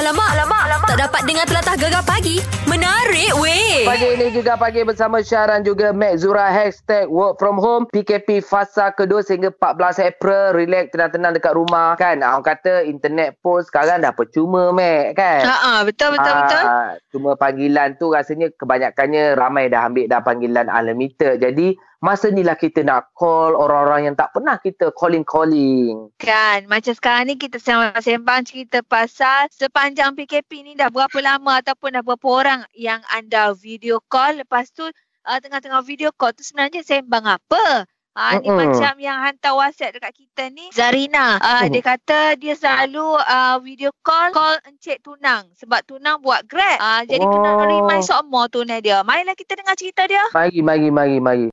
[0.00, 0.88] Alamak, alamak, alamak.
[0.88, 2.40] Tak dapat dengar telatah gegar pagi.
[2.64, 3.84] Menarik weh.
[3.84, 8.96] Pagi ini juga pagi bersama Syaran juga Mek Zura hashtag work from home PKP fasa
[8.96, 14.16] kedua sehingga 14 April relax tenang-tenang dekat rumah kan orang kata internet pun sekarang dah
[14.16, 16.64] percuma Mek kan Ha ah, betul betul betul.
[16.64, 21.44] Ah, Cuma panggilan tu rasanya kebanyakannya ramai dah ambil dah panggilan unlimited.
[21.44, 26.08] Jadi masa ni lah kita nak call orang-orang yang tak pernah kita calling-calling.
[26.16, 27.60] Kan, macam sekarang ni kita
[28.00, 33.52] sembang cerita pasal sepanjang PKP ni dah berapa lama ataupun dah berapa orang yang anda
[33.52, 34.88] video call lepas tu
[35.28, 37.84] uh, tengah-tengah video call tu sebenarnya sembang apa?
[38.10, 38.58] Ha, ni Mm-mm.
[38.58, 41.78] macam yang hantar WhatsApp dekat kita ni Zarina uh, Mm.
[41.78, 47.06] Dia kata dia selalu uh, video call Call Encik Tunang Sebab Tunang buat grab uh,
[47.06, 47.30] Jadi Oh.
[47.30, 51.46] Tunang remind semua tunai dia Marilah kita dengar cerita dia Mari, mari, mari, mari.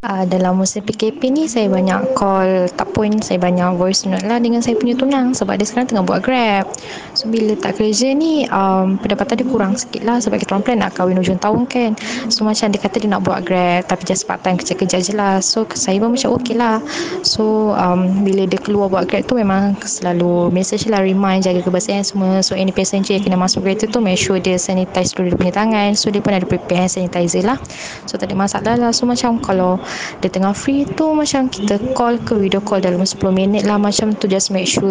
[0.00, 4.40] Uh, dalam musim PKP ni saya banyak call tak pun saya banyak voice note lah
[4.40, 6.64] dengan saya punya tunang sebab dia sekarang tengah buat grab.
[7.12, 10.78] So bila tak kerja ni um, pendapatan dia kurang sikit lah sebab kita orang plan
[10.80, 12.00] nak kahwin hujung tahun kan.
[12.32, 15.44] So macam dia kata dia nak buat grab tapi just part time kerja-kerja je lah.
[15.44, 16.80] So saya pun macam okey lah.
[17.20, 22.00] So um, bila dia keluar buat grab tu memang selalu message lah remind jaga kebersihan
[22.00, 22.40] semua.
[22.40, 25.52] So any passenger yang kena masuk kereta tu make sure dia sanitize dulu dia punya
[25.60, 25.92] tangan.
[25.92, 27.60] So dia pun ada prepare hand sanitizer lah.
[28.08, 28.96] So tak ada masalah lah.
[28.96, 29.76] So macam kalau
[30.20, 34.12] dia tengah free tu macam kita call ke video call dalam 10 minit lah macam
[34.12, 34.90] tu just make sure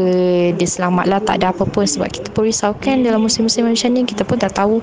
[0.55, 3.89] dia selamat lah tak ada apa pun sebab kita pun risau kan dalam musim-musim macam
[3.91, 4.81] ni kita pun dah tahu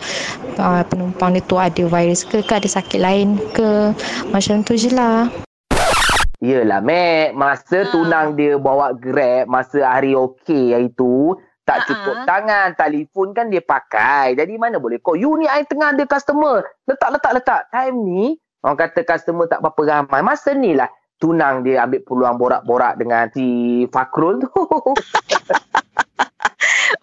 [0.56, 3.92] uh, penumpang dia tu ada virus ke ke ada sakit lain ke
[4.30, 5.28] macam tu je lah
[6.36, 7.32] Yelah, Mek.
[7.32, 7.90] Masa Ha.
[7.90, 11.32] tunang dia bawa grab, masa hari okey hari tu,
[11.64, 11.88] tak Ha-ha.
[11.88, 12.68] cukup tangan.
[12.76, 14.36] Telefon kan dia pakai.
[14.36, 15.16] Jadi mana boleh call.
[15.16, 16.60] You ni I tengah ada customer.
[16.84, 17.60] Letak, letak, letak.
[17.72, 18.36] Time ni,
[18.66, 20.26] orang kata customer tak berapa ramai.
[20.26, 20.90] Masa ni lah,
[21.22, 24.50] tunang dia ambil peluang borak-borak dengan si Fakrul tu.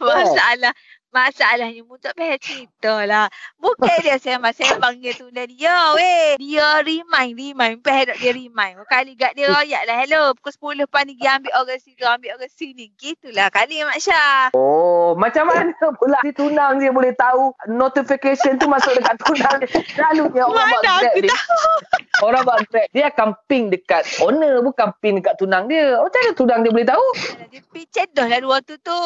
[0.03, 0.75] Masalah
[1.13, 3.29] Masalahnya mu tak payah cerita lah.
[3.61, 6.41] Bukan dia sembang-sembang dia tu dan dia weh.
[6.41, 7.77] Dia remind, remind.
[7.85, 8.81] Payah tak dia remind.
[8.89, 10.01] Kali gak dia royak lah.
[10.01, 12.85] Hello, pukul 10 lepas ni pergi ambil orang sini, ambil orang sini.
[12.97, 14.49] Gitulah kali Mak Syah.
[14.57, 15.69] Oh, macam mana
[16.01, 19.69] pula si tunang dia boleh tahu notification tu masuk dekat tunang dia.
[19.93, 21.29] Selalunya orang buat Mana grab aku ni.
[21.29, 21.61] tahu.
[22.25, 25.97] Orang buat grab, dia akan ping dekat owner, bukan ping dekat tunang dia.
[25.99, 27.05] Macam mana tunang dia boleh tahu?
[27.51, 29.01] Dia picet dah lah dua tu tu.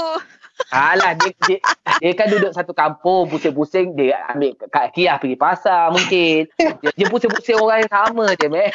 [0.69, 1.57] Alah, dia, dia,
[1.97, 6.45] dia kan duduk satu kampung, pusing-pusing, dia ambil kat Kiah pergi pasar mungkin.
[6.57, 8.69] Dia, dia pusing-pusing orang yang sama je, meh.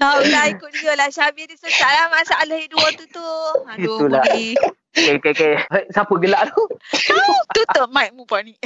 [0.00, 1.08] Tahu lah ikut dia lah.
[1.12, 3.30] Syabir dia sesat lah masalah dua tu tu.
[3.76, 4.24] Aduh, Itulah.
[4.24, 4.56] Budi.
[4.90, 5.54] Okay, okay, okay.
[5.94, 6.62] Siapa gelak tu?
[6.90, 8.58] Tahu, tutup mic mu pun ni.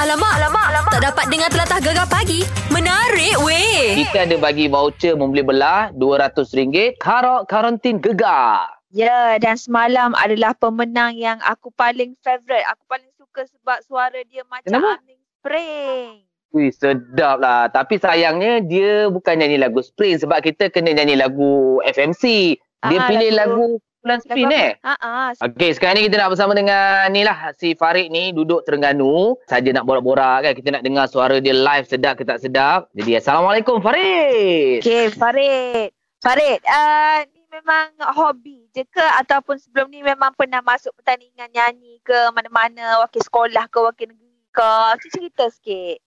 [0.00, 0.92] Alamak, alamak, alamak.
[0.96, 2.40] Tak dapat dengar telatah gegar pagi.
[2.72, 4.00] Menarik weh.
[4.06, 6.96] Kita ada bagi voucher membeli belah RM200.
[6.96, 8.81] Karok karantin gegar.
[8.92, 12.68] Ya, dan semalam adalah pemenang yang aku paling favourite.
[12.68, 15.00] Aku paling suka sebab suara dia macam Kenapa?
[15.00, 16.08] angin spring.
[16.52, 17.72] Wih, sedap lah.
[17.72, 22.54] Tapi sayangnya dia bukan nyanyi lagu Spring sebab kita kena nyanyi lagu FMC.
[22.84, 24.74] Dia Ah, pilih lagu- lagu Bulan Spin eh.
[24.82, 25.30] Ha ah.
[25.40, 29.38] Okey, sekarang ni kita nak bersama dengan ni lah si Farid ni duduk Terengganu.
[29.46, 30.52] Saja nak borak-borak kan.
[30.52, 32.90] Kita nak dengar suara dia live sedap ke tak sedap.
[32.92, 34.82] Jadi Assalamualaikum Farid.
[34.82, 35.94] Okey, Farid.
[36.18, 42.00] Farid, uh, ni memang hobi je ke ataupun sebelum ni memang pernah masuk pertandingan nyanyi
[42.00, 44.72] ke mana-mana, wakil sekolah ke, wakil negeri ke?
[45.04, 46.00] Cik cerita sikit.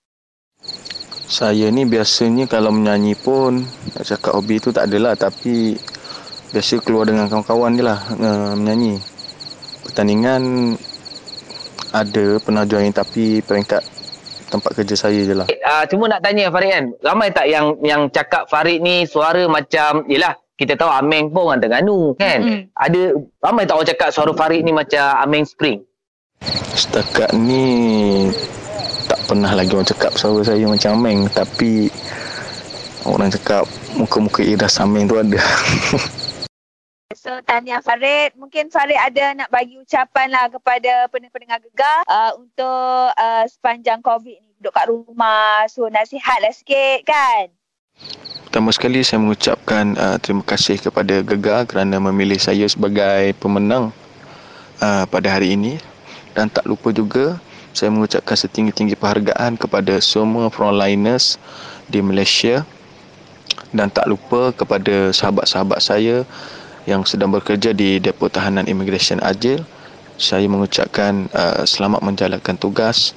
[1.29, 3.61] Saya ni biasanya kalau menyanyi pun
[3.93, 5.77] nak cakap hobi tu tak adalah tapi
[6.49, 8.97] biasa keluar dengan kawan-kawan je lah uh, menyanyi.
[9.85, 10.73] Pertandingan
[11.93, 13.85] ada pernah join tapi peringkat
[14.49, 15.45] tempat kerja saya je lah.
[15.45, 16.85] Uh, cuma nak tanya Farid kan.
[17.05, 21.59] Ramai tak yang yang cakap Farid ni suara macam yelah kita tahu Ameng pun orang
[21.59, 22.39] Terengganu kan.
[22.39, 22.61] Mm-mm.
[22.79, 23.01] Ada
[23.43, 25.83] ramai tak orang cakap suara Farid ni macam Ameng Spring.
[26.75, 27.63] Setakat ni
[29.07, 31.91] tak pernah lagi orang cakap suara saya macam Ameng tapi
[33.03, 33.67] orang cakap
[33.99, 35.39] muka-muka Ira Sameng tu ada.
[37.15, 38.37] So, tahniah Farid.
[38.37, 44.35] Mungkin Farid ada nak bagi ucapan lah kepada pendengar-pendengar gegar uh, untuk uh, sepanjang COVID
[44.45, 44.53] ni.
[44.61, 45.65] Duduk kat rumah.
[45.65, 47.49] So, nasihat lah sikit kan?
[48.55, 53.91] Pertama sekali saya mengucapkan uh, terima kasih kepada Gegar kerana memilih saya sebagai pemenang
[54.79, 55.75] uh, pada hari ini
[56.31, 57.35] dan tak lupa juga
[57.75, 61.35] saya mengucapkan setinggi-tinggi penghargaan kepada semua frontliners
[61.91, 62.63] di Malaysia
[63.75, 66.23] dan tak lupa kepada sahabat-sahabat saya
[66.87, 69.67] yang sedang bekerja di Depo Tahanan Imigresen Ajil.
[70.15, 73.11] Saya mengucapkan uh, selamat menjalankan tugas.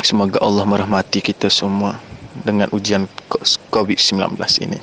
[0.00, 2.00] Semoga Allah merahmati kita semua
[2.46, 3.06] dengan ujian
[3.74, 4.78] COVID-19 ini.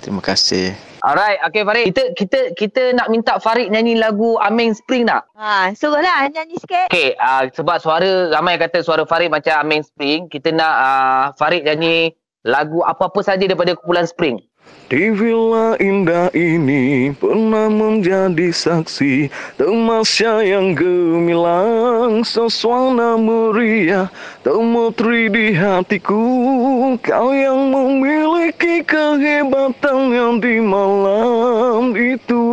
[0.00, 0.72] Terima kasih.
[1.00, 1.84] Alright, okay Farid.
[1.92, 5.24] Kita kita kita nak minta Farid nyanyi lagu Ameng Spring tak?
[5.32, 6.92] Ha, suruhlah nyanyi sikit.
[6.92, 11.64] Okay, uh, sebab suara ramai kata suara Farid macam Ameng Spring, kita nak uh, Farid
[11.64, 12.12] nyanyi
[12.44, 14.40] lagu apa-apa saja daripada kumpulan Spring.
[14.90, 24.10] Di villa indah ini pernah menjadi saksi Temasya yang gemilang Sesuana meriah
[24.42, 26.26] Temutri di hatiku
[27.06, 32.44] Kau yang memiliki kehebatan yang di malam itu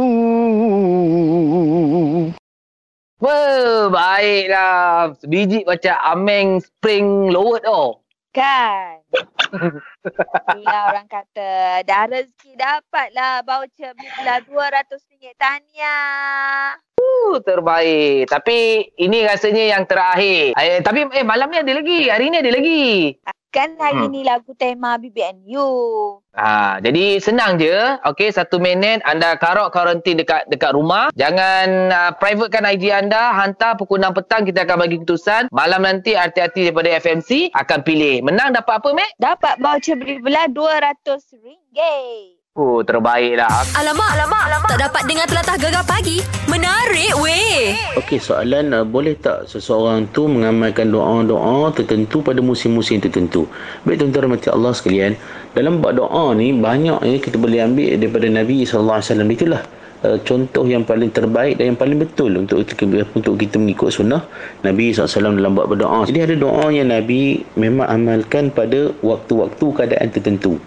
[3.18, 5.18] Wah, baiklah.
[5.18, 8.06] Sebiji macam Ameng Spring Lowered oh.
[8.30, 8.97] Kan?
[9.08, 15.02] Itulah orang kata, dah rezeki dapatlah voucher beli belah RM200
[15.40, 16.76] tahniah.
[16.98, 18.28] Uh, terbaik.
[18.28, 20.58] Tapi ini rasanya yang terakhir.
[20.58, 22.10] Eh, tapi eh malam ni ada lagi.
[22.10, 23.16] Hari ni ada lagi.
[23.48, 24.12] Kan hari Hmm.
[24.12, 25.68] ni lagu tema BBNU.
[26.36, 27.74] Ha, jadi senang je.
[28.06, 31.10] Okey, satu minit anda karok karantin dekat dekat rumah.
[31.18, 33.34] Jangan uh, privatekan IG anda.
[33.34, 35.50] Hantar pukul 6 petang kita akan bagi keputusan.
[35.50, 38.22] Malam nanti arti-arti daripada FMC akan pilih.
[38.22, 39.10] Menang dapat apa, Mek?
[39.18, 42.37] Dapat voucher beli belah RM200.
[42.58, 43.70] Oh, terbaiklah.
[43.78, 44.70] Alamak, alamak, alamak.
[44.74, 46.26] Tak dapat dengar telatah gegar pagi.
[46.50, 47.78] Menarik weh.
[48.02, 53.46] Okey, soalan uh, boleh tak seseorang tu mengamalkan doa-doa tertentu pada musim-musim tertentu?
[53.86, 55.14] Baik tuan-tuan rahmati Allah sekalian,
[55.54, 59.62] dalam bab doa ni banyak ya kita boleh ambil daripada Nabi sallallahu alaihi wasallam itulah
[60.02, 64.26] uh, contoh yang paling terbaik dan yang paling betul untuk kita, untuk kita mengikut sunnah
[64.66, 66.10] Nabi SAW dalam buat berdoa.
[66.10, 70.58] Jadi ada doa yang Nabi memang amalkan pada waktu-waktu keadaan tertentu.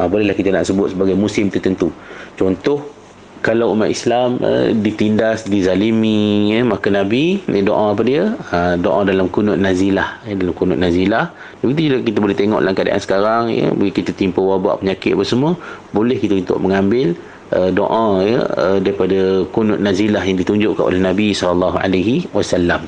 [0.00, 1.92] Ha, bolehlah kita nak sebut sebagai musim tertentu.
[2.38, 2.80] Contoh
[3.42, 8.38] kalau umat Islam uh, ditindas, dizalimi, ya, maka Nabi ni doa apa dia?
[8.54, 11.34] Ha, doa dalam kunut nazilah, ya, dalam kunut nazilah.
[11.58, 15.24] Begitu juga kita boleh tengok dalam keadaan sekarang, ya, bila kita timpa wabak penyakit apa
[15.26, 15.52] semua,
[15.90, 17.18] boleh kita untuk mengambil
[17.50, 21.34] uh, doa ya uh, daripada kunut nazilah yang ditunjukkan oleh Nabi
[22.30, 22.86] wasallam.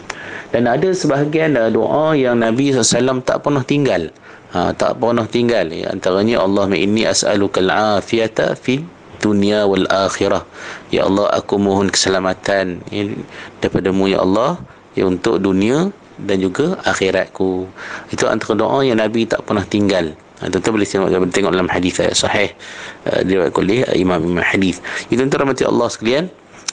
[0.55, 4.15] Dan ada sebahagian doa yang Nabi SAW tak pernah tinggal.
[4.55, 5.67] Ha, tak pernah tinggal.
[5.75, 8.87] Ya, antaranya Allahumma inni as'aluka al-afiyata fid
[9.19, 10.47] dunia wal akhirah.
[10.95, 13.11] Ya Allah, aku mohon keselamatan ya,
[13.59, 14.63] daripadamu ya Allah
[14.95, 15.91] ya untuk dunia
[16.23, 17.67] dan juga akhiratku.
[18.15, 20.15] Itu antara doa yang Nabi tak pernah tinggal.
[20.39, 22.55] Ha, tuan-tuan boleh tengok, tengok dalam hadis eh, sahih
[23.11, 24.79] uh, diriwayatkan oleh uh, imam-imam hadis.
[25.11, 26.25] Itu tuan-tuan rahmati Allah sekalian.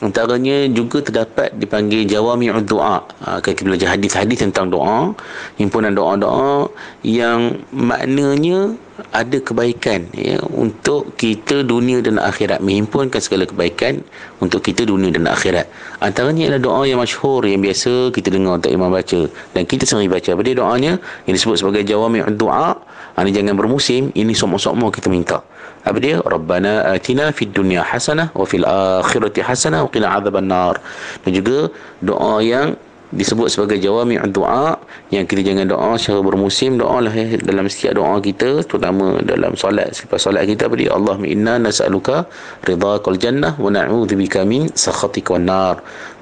[0.01, 2.65] Antaranya juga terdapat dipanggil jawami'ud.
[2.73, 5.13] Ha, kan kita belajar hadis-hadis tentang doa,
[5.61, 6.73] himpunan doa-doa
[7.05, 8.73] yang maknanya
[9.13, 12.65] ada kebaikan ya untuk kita dunia dan akhirat.
[12.65, 14.01] Menghimpunkan segala kebaikan
[14.41, 15.69] untuk kita dunia dan akhirat.
[16.01, 19.29] Antaranya adalah doa yang masyhur yang biasa kita dengar untuk imam baca.
[19.53, 20.29] Dan kita sendiri baca.
[20.33, 20.93] Apa dia doanya?
[21.29, 22.73] Yang disebut sebagai jawami'ud doa
[23.15, 25.39] ha, ini jangan bermusim ini semua-semua kita minta.
[25.81, 26.21] Apa dia?
[26.21, 30.77] Rabbana atina fid dunya hasanah wa fil akhirati hasanah wa qina adzabannar
[31.25, 31.73] dan juga
[32.05, 32.77] doa yang
[33.11, 34.79] disebut sebagai jawami doa
[35.11, 39.59] yang kita jangan doa secara bermusim doa lah eh, dalam setiap doa kita terutama dalam
[39.59, 39.91] solat.
[39.91, 40.95] Selepas solat kita dia?
[40.95, 42.23] Allahumma inna nas'aluka
[42.63, 45.75] ridhakal jannah wa na'udzubika min sakhatika wan nar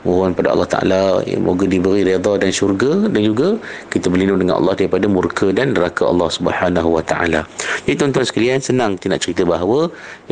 [0.08, 3.50] mohon pada Allah Taala ya, moga diberi redha dan syurga dan juga
[3.94, 7.42] kita berlindung dengan Allah daripada murka dan neraka Allah Subhanahu wa taala.
[7.84, 9.80] Jadi tuan-tuan sekalian senang kita nak cerita bahawa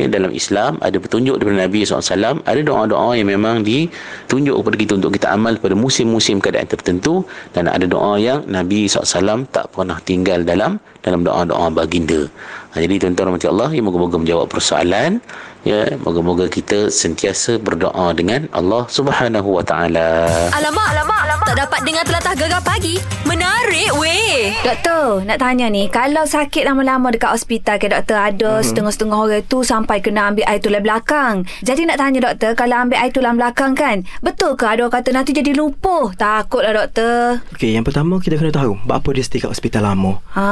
[0.00, 4.92] ya, dalam Islam ada petunjuk daripada Nabi SAW ada doa-doa yang memang ditunjuk kepada kita
[5.00, 9.98] untuk kita amal pada musim-musim keadaan tertentu dan ada doa yang Nabi SAW tak pernah
[10.04, 12.26] tinggal dalam dalam doa-doa baginda.
[12.74, 15.24] Ha, jadi tuan-tuan rahmati Allah, ya, moga-moga menjawab persoalan.
[15.66, 20.30] Ya, moga-moga kita sentiasa berdoa dengan Allah Subhanahu wa taala.
[20.54, 21.46] Alamak, alamak, alamak.
[21.50, 23.02] Tak dapat dengar telatah gegar pagi.
[23.26, 24.54] Menarik weh.
[24.62, 28.66] Doktor, nak tanya ni, kalau sakit lama-lama dekat hospital ke doktor ada mm-hmm.
[28.70, 31.34] setengah-setengah orang tu sampai kena ambil air tulang belakang.
[31.66, 35.10] Jadi nak tanya doktor, kalau ambil air tulang belakang kan, betul ke ada orang kata
[35.10, 36.14] nanti jadi lumpuh?
[36.14, 37.42] Takutlah doktor.
[37.58, 40.22] Okey, yang pertama kita kena tahu apa dia stay kat hospital lama.
[40.38, 40.44] Ha.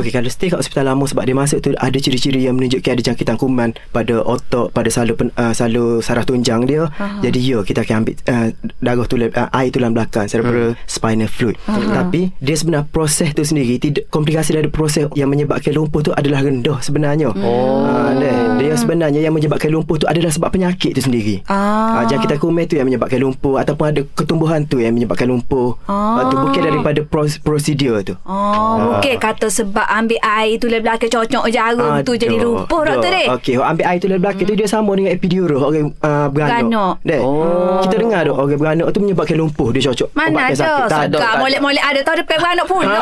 [0.00, 3.02] Okey, kalau stay kat hospital lama sebab dia masuk tu ada ciri-ciri yang menunjukkan ada
[3.02, 6.88] jangkitan kuman pada otak, pada salur pen, uh, salur saraf tunjang dia.
[6.94, 7.20] Aha.
[7.20, 8.48] Jadi ya, kita akan ambil uh,
[8.80, 10.88] darah tulang uh, air tulang belakang cerebral hmm.
[10.88, 11.58] spinal fluid.
[11.66, 16.46] Tapi dia sebenarnya proses tu sendiri tidak komplikasi dari proses yang menyebabkan lumpuh tu adalah
[16.46, 17.34] rendah sebenarnya.
[17.34, 17.82] Oh.
[17.82, 21.42] Uh, dia, dia sebenarnya yang menyebabkan lumpuh tu adalah sebab penyakit tu sendiri.
[21.50, 22.00] Ah.
[22.00, 25.74] Uh, jangkitan kuman tu yang menyebabkan lumpuh ataupun ada ketumbuhan tu yang menyebabkan lumpuh.
[25.90, 26.22] Ah.
[26.22, 28.14] Uh, tu bukan daripada pros, prosedur tu.
[28.22, 33.26] Oh, mungkin kata sebab ambil air tulang belakang cocok jarum tu jadi lumpuh doktor dek.
[33.40, 36.94] Okey, orang ambil air tulang belakang tu dia sama dengan epidural orang uh, beranak.
[37.18, 37.82] Oh.
[37.82, 40.08] Kita dengar tu orang beranak tu menyebabkan lumpuh dia cocok.
[40.14, 40.54] Mana ada?
[40.54, 40.86] sakit.
[40.86, 41.16] Tak ada.
[41.18, 42.84] Segar tak molek-molek ada tahu depan beranak pun.
[42.86, 42.98] Ha,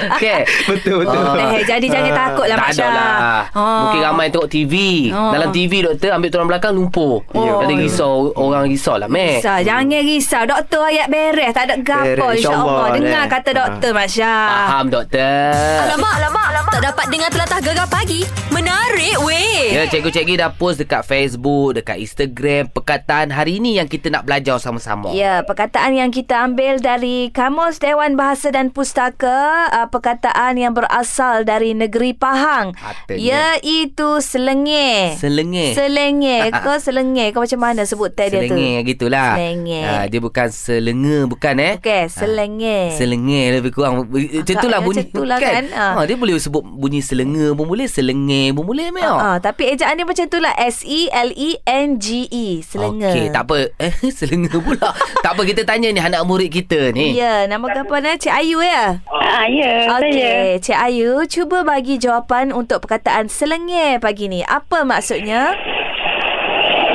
[0.16, 0.48] Okay.
[0.64, 1.20] Betul betul.
[1.20, 1.54] Ah.
[1.56, 2.92] Eh, jadi jangan takut lah, tak Mak ada Syah.
[2.92, 3.40] lah.
[3.52, 3.80] Oh.
[3.84, 4.74] Mungkin ramai tengok TV.
[5.12, 5.32] Oh.
[5.32, 7.20] Dalam TV doktor ambil tulang belakang lumpur.
[7.36, 7.60] Oh.
[7.60, 9.40] Ada risau orang risau lah meh.
[9.40, 10.42] Risau, jangan risau.
[10.48, 11.52] Doktor ayat beres.
[11.52, 12.86] Tak ada gapo insyaAllah.
[12.96, 13.28] Dengar eh.
[13.28, 14.48] kata doktor, Mak Syah.
[14.72, 15.54] Faham doktor.
[15.86, 16.72] Alamak, alamak, alamak.
[16.74, 18.26] Tak dapat dengar telatah gegar pagi.
[18.50, 19.70] Menarik weh.
[19.70, 24.58] Ya, cikgu-cikgu dah post dekat Facebook, dekat Instagram perkataan hari ni yang kita nak belajar
[24.58, 25.14] sama-sama.
[25.14, 31.46] Ya, perkataan yang kita ambil dari Kamus Dewan Bahasa dan Pustaka, uh, perkataan yang berasal
[31.46, 32.74] dari negeri Pahang.
[32.74, 33.22] Katanya.
[33.62, 35.14] Iaitu selenge.
[35.22, 35.78] Selenge.
[35.78, 36.50] Selenge.
[36.66, 37.30] Kau selenge.
[37.30, 38.58] Kau macam mana sebut tadi tu?
[38.58, 39.38] Selenge gitulah.
[39.38, 39.80] Selenge.
[39.86, 41.74] Ha, dia bukan selenge bukan eh.
[41.78, 42.98] Okey, selenge.
[42.98, 45.86] Selenge lebih kurang macam itulah Agaknya bunyi macam itulah kan, Ha.
[45.92, 46.02] ha.
[46.02, 49.02] dia boleh sebut bunyi selenge pun boleh selenge pun boleh meh.
[49.02, 53.04] Ah, tapi ejaan dia macam itulah S E L E N G E selenge.
[53.06, 53.58] Okey, tak apa.
[53.82, 54.90] Eh, selenge pula.
[55.18, 57.12] tak apa kita tanya ni anak murid kita ni.
[57.12, 58.98] Ya, nama gapan Cik Ayu ya?
[59.06, 59.98] Ah, ya, saya.
[60.00, 64.40] Okey, Cik Ayu, cuba bagi jawapan untuk perkataan selenge pagi ni.
[64.40, 65.52] Apa maksudnya?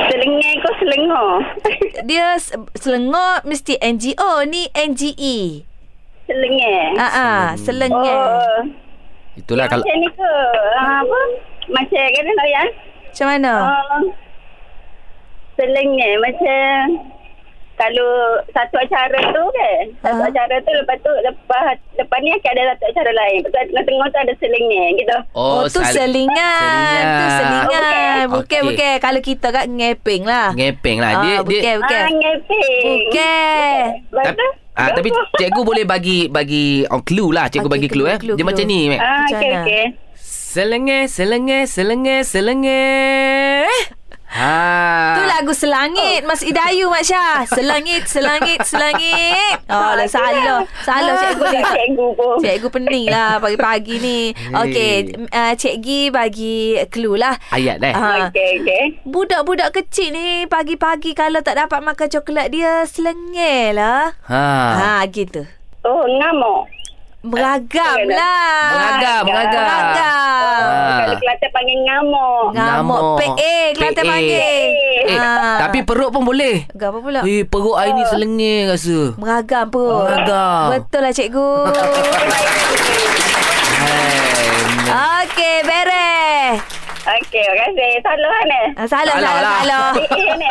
[0.06, 1.30] Selengah kau selengah.
[2.02, 5.66] Dia s- selengok mesti NGO ni NGE.
[6.26, 6.82] Selengah.
[6.96, 7.94] Ah ah, selenge.
[7.94, 8.60] Oh,
[9.34, 10.34] Itulah kalau macam ni ke?
[10.74, 11.20] Ah, apa?
[11.68, 12.62] Macam kata tak ya?
[13.06, 13.52] Macam mana?
[13.56, 14.00] Uh,
[15.54, 16.76] selengah macam
[17.76, 18.12] kalau
[18.50, 20.28] satu acara tu kan satu Ah.
[20.30, 21.64] acara tu lepas tu lepas
[21.94, 25.64] lepas ni akan ada satu acara lain lepas tu tengah-tengah tu ada selengah gitu Oh,
[25.66, 26.32] tu sal- selingan.
[26.32, 27.04] selingan.
[27.04, 28.24] Tu selingan.
[28.26, 28.60] Oh, Bukan, Okey.
[28.66, 28.94] bukan.
[28.98, 30.48] Kalau kita kat ngeping lah.
[30.50, 31.12] ngepeng lah.
[31.20, 32.00] Dia ah, dia bukan, bukan.
[32.02, 33.84] ah ngeping Bukan.
[34.08, 37.48] lepas Tapi, tu ah, tapi cikgu boleh bagi bagi oh, clue lah.
[37.48, 38.18] Cikgu Okey, bagi clue, clue, eh.
[38.20, 38.48] clue, Dia clue.
[38.52, 38.80] macam ni.
[38.94, 39.62] Ah Macam okey mana?
[39.64, 39.84] okey
[40.56, 42.80] Selenge, selenge, selenge, selenge.
[44.36, 45.16] Ha.
[45.16, 47.48] Tu lagu Selangit Mas Idayu Mak Syah.
[47.48, 49.56] Selangit Selangit Selangit.
[49.72, 50.62] Oh lah salah.
[50.86, 52.36] Salah cikgu ni cikgu pun.
[52.38, 54.20] Cikgu pening lah Pagi-pagi ni.
[54.52, 57.34] Okey uh, Cikgu bagi clue lah.
[57.50, 57.92] Ayat dah.
[57.96, 58.10] Ha.
[58.30, 58.84] okey okey.
[59.08, 64.14] Budak-budak kecil ni Pagi-pagi Kalau tak dapat makan coklat Dia selengir lah.
[64.28, 64.44] Ha.
[64.76, 65.48] Ha gitu.
[65.82, 66.75] Oh ngamuk
[67.26, 69.64] Beragam Eh, lah Beragam, beragam.
[69.64, 70.98] Beragam oh, Ah.
[70.98, 73.02] kalau Kelantan panggil ngamuk Ngamuk.
[73.16, 74.10] PA Kelantan PA.
[74.10, 75.56] panggil Eh, Ah.
[75.60, 76.64] tapi perut pun boleh.
[76.70, 78.98] Apa pula Eh, perut air ni selenge rasa.
[79.14, 80.64] Beragam pun Beragam.
[80.72, 81.50] Betul lah cikgu.
[84.86, 86.58] Okey beres
[87.04, 89.58] okey terima kasih salah kan eh Ah, Salah Salah salah lah.
[89.60, 89.90] salah
[90.22, 90.48] eh ni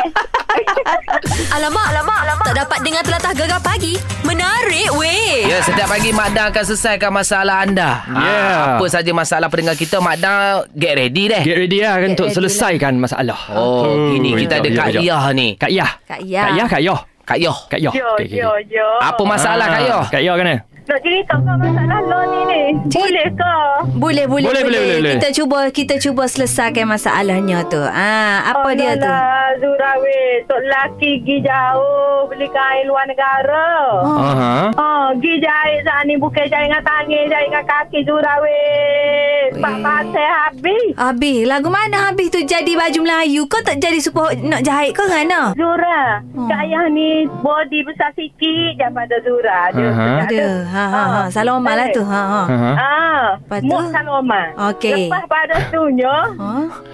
[1.56, 2.46] Alamak, alamak, alamak.
[2.52, 3.94] Tak dapat dengar telatah gegar pagi.
[4.28, 5.48] Menarik weh.
[5.48, 8.04] Ya, setiap pagi Mak Dan akan selesaikan masalah anda.
[8.10, 8.52] Yeah.
[8.52, 11.42] Ha, apa saja masalah pendengar kita, Mak Dan get ready deh.
[11.46, 13.40] Get ready lah kan untuk ready selesaikan masalah.
[13.54, 15.56] Oh, kini kita ada Kak Yah ni.
[15.56, 15.92] Kak Yah.
[16.04, 16.46] Kak Yah.
[16.46, 17.00] Kak Yah, Kak Yah.
[17.26, 17.58] Kak Yah.
[17.66, 18.64] Kak Okey, okey, jo, okey.
[18.70, 18.88] jo.
[19.02, 20.04] Apa masalah Kak Yah?
[20.12, 20.60] Kak Yah kan eh?
[20.86, 22.62] Nak cerita kau masalah lo ni ni.
[22.94, 23.56] Boleh ke?
[23.98, 25.14] Boleh, boleh, Boleh, boleh, boleh, boleh.
[25.18, 27.82] Kita cuba kita cuba selesaikan masalahnya tu.
[27.82, 29.10] Ah, apa dia tu?
[29.66, 33.68] Zurawi, tok laki pergi jauh beli kain luar negara.
[34.06, 34.20] Oh.
[34.20, 34.56] Aha.
[34.78, 38.62] Oh, pergi jahit saat ni bukan jahit dengan tangan, jahit dengan kaki Zurawi.
[39.66, 40.86] Pak pasal habis.
[40.94, 43.42] Habis, lagu mana habis tu jadi baju Melayu?
[43.46, 45.26] Kau tak jadi supaya nak jahit kau kan?
[45.28, 45.50] ah?
[45.52, 46.46] Zura, Hmm.
[46.46, 48.38] Kak Ayah ni body besar sikit
[48.74, 49.60] je pada Zura.
[49.72, 50.06] Dia Aha.
[50.22, 50.46] tak Ada.
[50.66, 51.22] Ha ha ha.
[51.28, 52.02] Saloma lah tu.
[52.02, 52.42] Ha ha.
[52.46, 52.72] Aha.
[52.76, 53.66] Ah, Lepas tu?
[53.66, 54.42] muat saloma.
[54.70, 55.10] Okey.
[55.10, 56.50] Lepas pada tunya, Ha?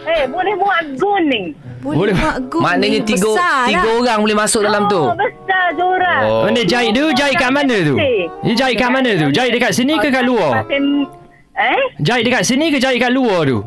[0.07, 1.45] eh boleh muat guning.
[1.81, 2.13] Boleh.
[2.13, 3.97] mak gu Maknanya tiga besar tiga lah.
[3.97, 5.01] orang boleh masuk dalam tu.
[5.01, 6.15] Oh, besar Zura.
[6.23, 6.41] Oh.
[6.45, 7.05] Mana jahit tu?
[7.11, 7.95] Jahit kat mana tu?
[7.97, 9.27] Dia jahit kat mana tu?
[9.29, 10.63] Jahit dekat sini ke kat luar?
[11.61, 11.81] Eh?
[12.01, 13.61] Jahit dekat sini ke jahit kat luar tu?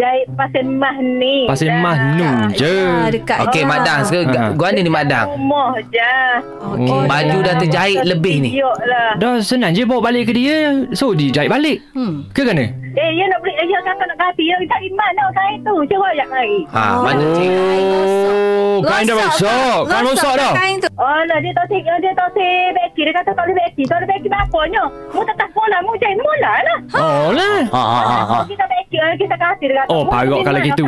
[0.00, 1.44] Jahit pasal mah ni.
[1.44, 1.76] Pasal Dah.
[1.76, 2.72] mah nu je.
[2.88, 3.38] Ah, dekat.
[3.44, 4.00] Okey, Mak Dan.
[4.00, 4.56] Ha.
[4.56, 5.28] Gua ni Mak Dan.
[5.28, 6.16] Rumah je.
[6.56, 6.88] Okey.
[6.88, 7.04] Oh.
[7.04, 8.50] Baju dah terjahit lebih ni.
[8.64, 9.20] Lah.
[9.20, 10.88] Dah senang je bawa balik ke dia.
[10.96, 11.84] So dia jahit balik.
[11.92, 12.24] Hmm.
[12.32, 12.64] Ke kena?
[12.90, 14.42] Eh, ya nak beli, ya kata nak ganti.
[14.48, 15.74] Ya, tak iman tau kain tu.
[15.86, 16.60] Cuba ajak lagi.
[16.74, 17.50] Ha, mana cik?
[17.52, 19.78] Oh, kain dah rosak.
[19.84, 20.52] Kain rosak dah.
[20.56, 20.88] Kain tu.
[20.96, 23.00] Oh lah, dia tak si, dia tak si beki.
[23.04, 23.82] Dia kata tak boleh beki.
[23.84, 24.82] Tak boleh beki bapaknya.
[25.12, 26.78] Mu tak tak sekolah, mu jahit mula lah.
[26.98, 27.58] Oh lah.
[27.68, 28.18] Ha ha ha.
[28.26, 28.38] ha.
[28.48, 29.66] Kita beki, kita kasih.
[29.70, 30.84] Dia kata, Oh, parok kalau gitu.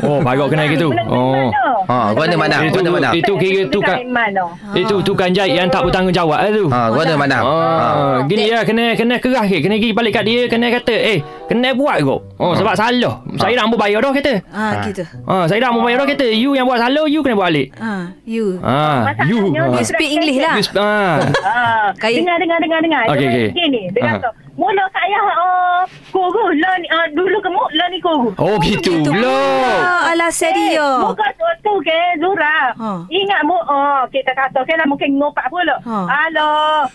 [0.00, 0.88] Oh, parok kena gitu.
[1.06, 1.52] Oh.
[1.84, 2.60] Ha, gua ada Mak Dan.
[2.64, 3.12] Itu, Gua ada Mak Dan.
[3.18, 3.96] itu kira tu kan.
[4.00, 4.48] Iman tau.
[4.72, 6.66] Itu tukang jahit yang tak bertanggungjawab lah tu.
[6.72, 7.42] Ha, gua ada Mak Dan.
[7.42, 7.54] Ha.
[7.82, 11.18] Ah, gini ya kena kena kerah ke kena pergi balik kat dia kena kata eh
[11.50, 12.18] kena buat kau.
[12.40, 13.20] Oh sebab salah.
[13.36, 14.34] Saya dah mau bayar dah kata.
[14.48, 15.02] Ah, gitu.
[15.28, 16.26] Ha saya dah mau bayar dah kata.
[16.32, 17.68] You yang buat salah you kena buat balik.
[17.76, 18.56] Ah, you.
[18.62, 19.52] Ha you.
[19.52, 19.76] Ha.
[19.76, 20.54] You speak English lah.
[20.78, 20.90] Ha.
[21.42, 23.04] Ah, dengar dengar dengar dengar.
[23.12, 23.46] Okey, okey.
[23.52, 24.16] Gini, Aha.
[24.16, 25.71] kata, mula saya uh,
[26.08, 28.28] guru lah ni uh, dulu kamu lah ni guru.
[28.36, 29.38] Oh gitu pula.
[29.72, 30.88] Ah, alasan dia.
[31.00, 31.24] Muka
[31.58, 32.70] tu ke Zura.
[32.70, 32.90] Ha.
[33.06, 35.76] Ingat mu oh kita kata ke lah mungkin ngopak pula.
[35.80, 35.96] Ha.
[36.04, 36.52] Halo.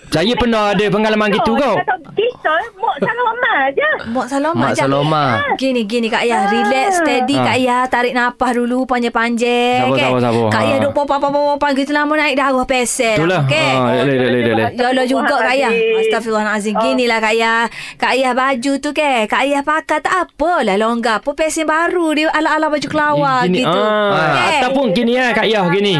[0.07, 1.75] Saya pernah ada pengalaman gitu kau.
[1.75, 2.53] kata, Kita.
[2.75, 3.89] Mok Saloma je.
[4.07, 4.81] Mok Saloma Mak je.
[4.81, 5.23] Saloma.
[5.55, 7.43] Gini gini Kak Ayah Relax steady Ah.
[7.43, 10.05] Kak Ayah Tarik nafas dulu Panjang-panjang Sabar, okay?
[10.05, 10.49] sabar, sabar.
[10.49, 13.41] Kak Ayah duk popang-popang Gitu lama naik darah pesel Itulah.
[13.43, 13.73] okay?
[13.73, 14.65] Ha, boleh, boleh, boleh.
[14.73, 16.81] Yolo juga Kak Ayah Astaghfirullahaladzim Oh.
[16.83, 17.59] Gini lah Kak Ayah
[17.95, 22.29] Kak Ayah baju tu ke Kak Ayah pakai tak apalah longgar Apa pesen baru Dia
[22.31, 24.59] ala-ala baju kelawar Gini, gitu ah, Okay?
[24.63, 25.95] Ataupun gini ya Kak Yah gini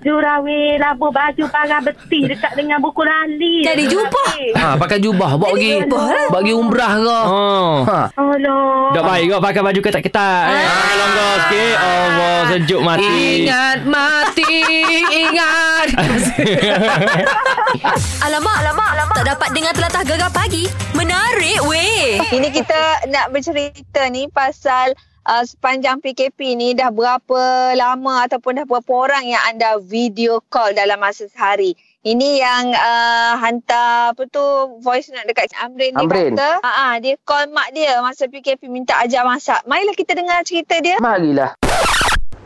[0.00, 3.60] Jurawi labu baju parah betih dekat dengan buku lali.
[3.66, 4.32] Jadi jubah.
[4.56, 6.32] Ha, pakai jubah bawa pergi lah.
[6.32, 7.18] bagi umrah ke.
[7.28, 8.00] Oh Ha.
[8.16, 8.56] Oh no.
[8.96, 10.64] Tak baik kau pakai baju ketat-ketat eh.
[10.64, 14.52] Ah, longgar sikit Allah sejuk mati Ingat mati,
[15.12, 15.88] ingat.
[18.26, 19.16] Alamak, alamak, alamak.
[19.20, 20.64] Tak dapat dengar telatah gegar pagi.
[20.96, 22.20] Menarik weh.
[22.30, 24.94] Ini kita nak bercerita ni pasal
[25.26, 30.70] uh, sepanjang PKP ni dah berapa lama ataupun dah berapa orang yang anda video call
[30.70, 31.74] dalam masa sehari.
[32.06, 34.46] Ini yang uh, hantar apa tu
[34.78, 36.38] voice note dekat Amrin ni Amrin.
[36.38, 39.66] kata, ha ah dia call mak dia masa PKP minta ajar masak.
[39.66, 41.02] Marilah kita dengar cerita dia.
[41.02, 41.58] Marilah.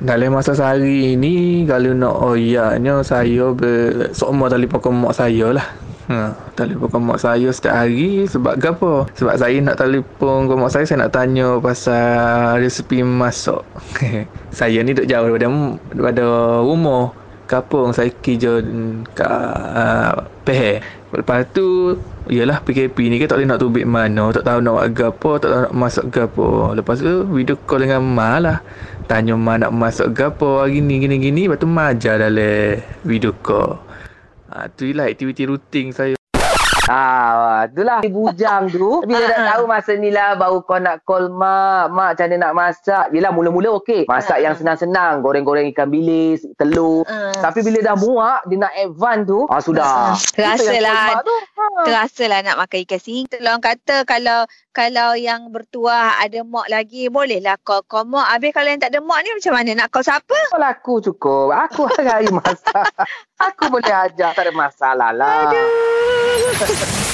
[0.00, 5.68] Dalam masa sehari ni kalau nak oyaknya saya ber sokmo telefon ke mak saya lah.
[6.04, 9.08] Ha, telefon ke mak saya setiap hari sebab apa?
[9.16, 13.64] Sebab saya nak telefon ke mak saya saya nak tanya pasal resipi masak.
[14.58, 15.48] saya ni duduk jauh daripada
[15.96, 16.24] daripada
[16.60, 17.16] rumah.
[17.44, 18.64] Kapung saya kerja
[19.20, 20.16] uh,
[20.48, 20.80] Peheh.
[21.12, 21.92] Lepas tu
[22.24, 25.48] Yalah PKP ni kan tak boleh nak tubik mana Tak tahu nak buat gapo Tak
[25.52, 28.64] tahu nak masak gapo Lepas tu video call dengan Ma lah
[29.04, 33.76] Tanya Ma nak masak gapo Gini gini gini Lepas tu Ma ajar dalam video call
[34.54, 36.14] ha, Tu lah aktiviti rutin saya.
[36.84, 37.23] Ah,
[37.70, 38.90] itulah bujang tu.
[39.08, 41.92] Bila dah tahu masa ni lah baru kau nak call mak.
[41.92, 43.04] Mak macam mana nak masak.
[43.10, 44.06] Yelah mula-mula okey.
[44.06, 45.24] Masak yang senang-senang.
[45.24, 47.02] Goreng-goreng ikan bilis, telur.
[47.38, 49.40] Tapi bila dah muak, dia nak advance tu.
[49.50, 50.14] Ah, sudah.
[50.34, 51.34] Terasalah tu.
[51.34, 51.64] Ha.
[51.88, 53.24] Terasalah nak makan ikan sing.
[53.40, 58.26] Orang kata kalau kalau yang bertuah ada mak lagi bolehlah call call mak.
[58.26, 60.38] Habis kalau yang tak ada mak ni macam mana nak call siapa?
[60.50, 61.54] Kalau aku cukup.
[61.54, 62.90] Aku hari masak.
[63.38, 64.34] aku boleh ajar.
[64.34, 65.54] Tak ada masalah lah.